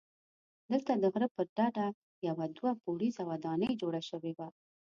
دلته 0.71 0.91
د 1.01 1.03
غره 1.13 1.27
پر 1.35 1.45
ډډه 1.55 1.87
یوه 2.27 2.45
دوه 2.57 2.71
پوړیزه 2.81 3.23
ودانۍ 3.31 3.71
جوړه 3.81 4.01
شوې 4.09 4.31
وه. 4.37 4.47